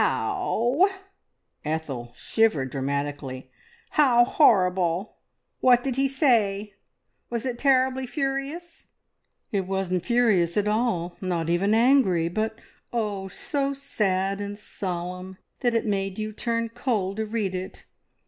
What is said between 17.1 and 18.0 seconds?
to read it!